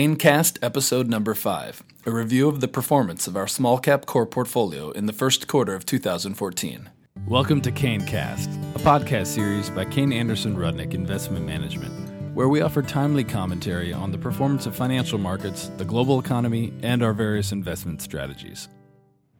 [0.00, 4.92] Canecast episode number 5, a review of the performance of our small cap core portfolio
[4.92, 6.88] in the first quarter of 2014.
[7.26, 11.92] Welcome to Canecast, a podcast series by Kayne Anderson Rudnick Investment Management,
[12.34, 17.02] where we offer timely commentary on the performance of financial markets, the global economy, and
[17.02, 18.70] our various investment strategies.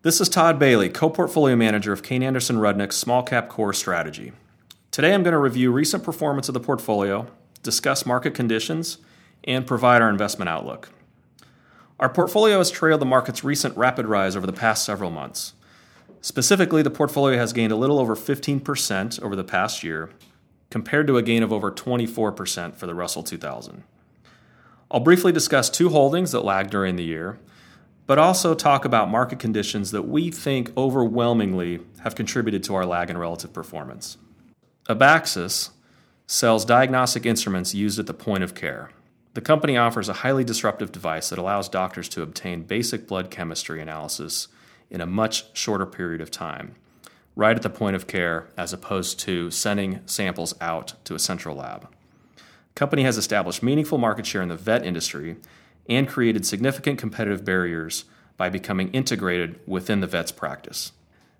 [0.02, 4.32] This is Todd Bailey, co portfolio manager of Kayne Anderson Rudnick's small cap core strategy.
[4.90, 7.28] Today I'm going to review recent performance of the portfolio,
[7.62, 8.98] discuss market conditions,
[9.44, 10.90] and provide our investment outlook.
[11.98, 15.54] Our portfolio has trailed the market's recent rapid rise over the past several months.
[16.22, 20.10] Specifically, the portfolio has gained a little over 15% over the past year,
[20.70, 23.82] compared to a gain of over 24% for the Russell 2000.
[24.90, 27.38] I'll briefly discuss two holdings that lagged during the year,
[28.06, 33.10] but also talk about market conditions that we think overwhelmingly have contributed to our lag
[33.10, 34.16] in relative performance.
[34.88, 35.70] Abaxis
[36.26, 38.90] sells diagnostic instruments used at the point of care.
[39.32, 43.80] The company offers a highly disruptive device that allows doctors to obtain basic blood chemistry
[43.80, 44.48] analysis
[44.90, 46.74] in a much shorter period of time,
[47.36, 51.56] right at the point of care, as opposed to sending samples out to a central
[51.56, 51.88] lab.
[52.36, 55.36] The company has established meaningful market share in the vet industry
[55.88, 60.90] and created significant competitive barriers by becoming integrated within the vet's practice.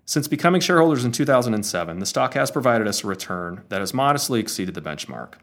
[0.05, 4.39] Since becoming shareholders in 2007, the stock has provided us a return that has modestly
[4.39, 5.33] exceeded the benchmark.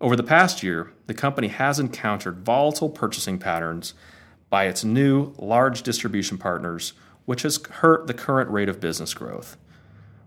[0.00, 3.94] Over the past year, the company has encountered volatile purchasing patterns
[4.48, 6.92] by its new large distribution partners,
[7.24, 9.56] which has hurt the current rate of business growth.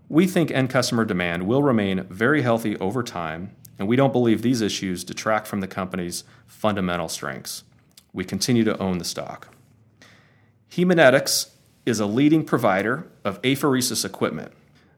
[0.08, 4.42] We think end customer demand will remain very healthy over time, and we don't believe
[4.42, 7.64] these issues detract from the company's fundamental strengths.
[8.12, 9.48] We continue to own the stock.
[10.70, 11.50] Haemonetics
[11.86, 14.52] is a leading provider of apheresis equipment.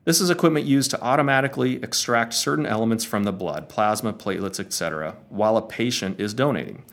[0.04, 5.16] This is equipment used to automatically extract certain elements from the blood, plasma, platelets, etc.,
[5.30, 6.84] while a patient is donating.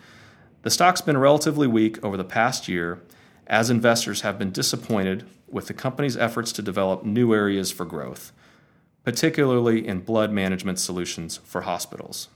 [0.62, 3.02] The stock's been relatively weak over the past year
[3.48, 8.32] as investors have been disappointed with the company's efforts to develop new areas for growth,
[9.04, 12.30] particularly in blood management solutions for hospitals.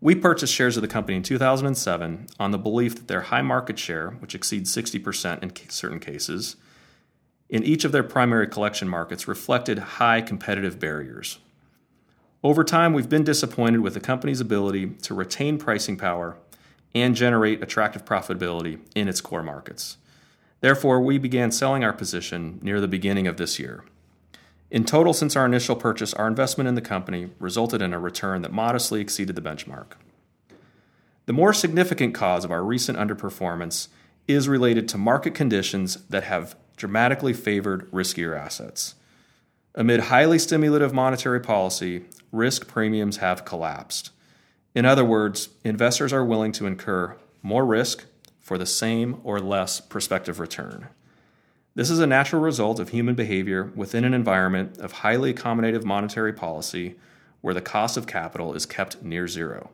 [0.00, 3.76] We purchased shares of the company in 2007 on the belief that their high market
[3.76, 6.54] share, which exceeds 60% in certain cases,
[7.48, 11.38] in each of their primary collection markets reflected high competitive barriers.
[12.42, 16.36] Over time, we've been disappointed with the company's ability to retain pricing power
[16.94, 19.96] and generate attractive profitability in its core markets.
[20.60, 23.84] Therefore, we began selling our position near the beginning of this year.
[24.70, 28.42] In total, since our initial purchase, our investment in the company resulted in a return
[28.42, 29.92] that modestly exceeded the benchmark.
[31.26, 33.88] The more significant cause of our recent underperformance
[34.26, 38.94] is related to market conditions that have dramatically favored riskier assets.
[39.74, 44.10] Amid highly stimulative monetary policy, risk premiums have collapsed.
[44.74, 48.04] In other words, investors are willing to incur more risk
[48.40, 50.88] for the same or less prospective return.
[51.74, 56.32] This is a natural result of human behavior within an environment of highly accommodative monetary
[56.32, 56.96] policy
[57.42, 59.70] where the cost of capital is kept near zero.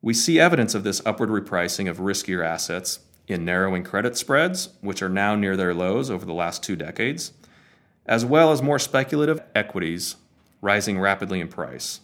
[0.00, 2.98] We see evidence of this upward repricing of riskier assets
[3.28, 7.32] in narrowing credit spreads, which are now near their lows over the last two decades,
[8.06, 10.16] as well as more speculative equities
[10.60, 12.00] rising rapidly in price.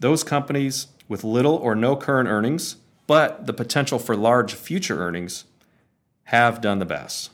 [0.00, 2.76] Those companies with little or no current earnings,
[3.06, 5.44] but the potential for large future earnings,
[6.24, 7.30] have done the best.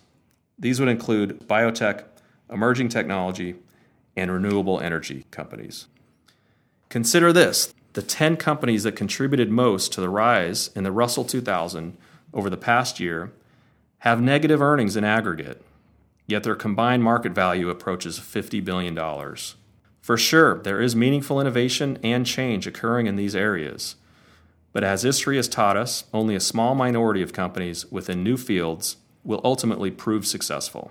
[0.59, 2.05] These would include biotech,
[2.51, 3.57] emerging technology,
[4.17, 5.87] and renewable energy companies.
[6.91, 11.97] Consider this the 10 companies that contributed most to the rise in the Russell 2000
[12.33, 13.33] over the past year
[13.99, 15.63] have negative earnings in aggregate,
[16.27, 18.97] yet their combined market value approaches $50 billion.
[20.01, 23.95] For sure, there is meaningful innovation and change occurring in these areas.
[24.73, 28.97] But as history has taught us, only a small minority of companies within new fields
[29.23, 30.91] will ultimately prove successful.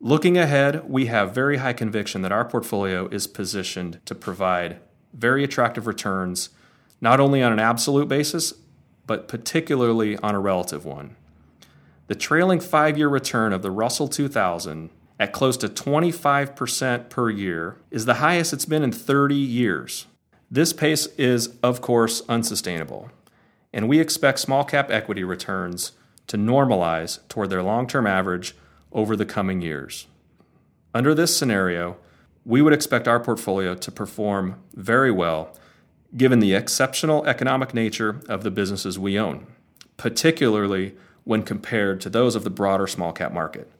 [0.00, 4.80] Looking ahead, we have very high conviction that our portfolio is positioned to provide
[5.12, 6.48] very attractive returns,
[7.00, 8.54] not only on an absolute basis,
[9.10, 11.16] but particularly on a relative one.
[12.06, 14.88] The trailing five year return of the Russell 2000
[15.18, 20.06] at close to 25% per year is the highest it's been in 30 years.
[20.48, 23.10] This pace is, of course, unsustainable,
[23.72, 25.90] and we expect small cap equity returns
[26.28, 28.54] to normalize toward their long term average
[28.92, 30.06] over the coming years.
[30.94, 31.96] Under this scenario,
[32.44, 35.52] we would expect our portfolio to perform very well
[36.16, 39.46] given the exceptional economic nature of the businesses we own,
[39.96, 43.70] particularly when compared to those of the broader small cap market.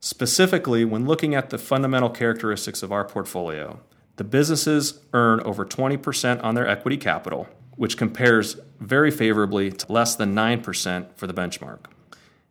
[0.00, 3.80] Specifically, when looking at the fundamental characteristics of our portfolio,
[4.16, 10.14] the businesses earn over 20% on their equity capital, which compares very favorably to less
[10.14, 11.86] than 9% for the benchmark.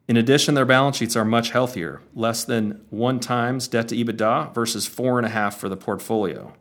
[0.07, 4.53] In addition, their balance sheets are much healthier, less than one times debt to EBITDA
[4.53, 6.53] versus four and a half for the portfolio.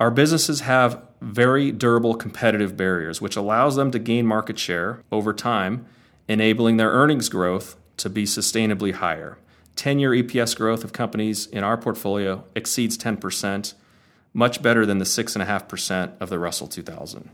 [0.00, 5.32] Our businesses have very durable competitive barriers, which allows them to gain market share over
[5.32, 5.86] time,
[6.28, 9.38] enabling their earnings growth to be sustainably higher.
[9.76, 13.74] 10 year EPS growth of companies in our portfolio exceeds 10%,
[14.32, 17.30] much better than the 6.5% of the Russell 2000.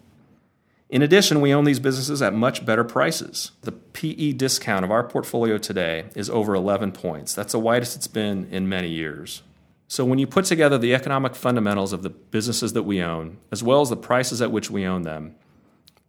[0.88, 3.52] In addition, we own these businesses at much better prices.
[3.62, 7.32] The PE discount of our portfolio today is over 11 points.
[7.32, 9.42] That's the widest it's been in many years.
[9.90, 13.60] So, when you put together the economic fundamentals of the businesses that we own, as
[13.60, 15.34] well as the prices at which we own them,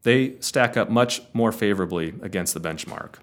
[0.03, 3.15] they stack up much more favorably against the benchmark.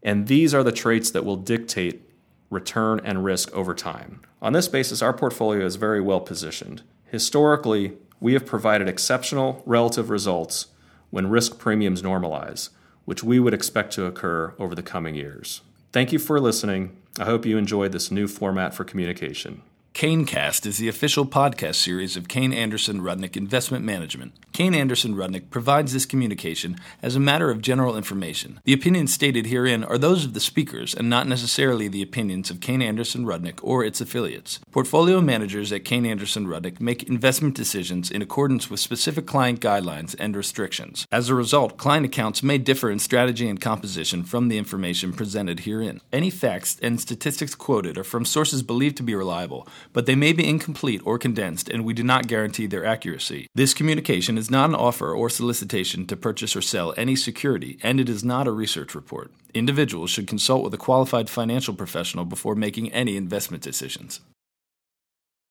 [0.00, 2.08] And these are the traits that will dictate
[2.50, 4.20] return and risk over time.
[4.40, 6.82] On this basis, our portfolio is very well positioned.
[7.06, 10.68] Historically, we have provided exceptional relative results
[11.10, 12.68] when risk premiums normalize,
[13.06, 15.62] which we would expect to occur over the coming years.
[15.90, 16.96] Thank you for listening.
[17.18, 19.62] I hope you enjoyed this new format for communication.
[19.94, 24.32] CaneCast is the official podcast series of Kayne Anderson Rudnick Investment Management.
[24.52, 28.60] Kayne Anderson Rudnick provides this communication as a matter of general information.
[28.64, 32.58] The opinions stated herein are those of the speakers and not necessarily the opinions of
[32.58, 34.58] Kayne Anderson Rudnick or its affiliates.
[34.72, 40.16] Portfolio managers at Kayne Anderson Rudnick make investment decisions in accordance with specific client guidelines
[40.18, 41.06] and restrictions.
[41.12, 45.60] As a result, client accounts may differ in strategy and composition from the information presented
[45.60, 46.00] herein.
[46.12, 50.32] Any facts and statistics quoted are from sources believed to be reliable but they may
[50.32, 53.48] be incomplete or condensed, and we do not guarantee their accuracy.
[53.54, 58.00] This communication is not an offer or solicitation to purchase or sell any security, and
[58.00, 59.32] it is not a research report.
[59.52, 64.20] Individuals should consult with a qualified financial professional before making any investment decisions.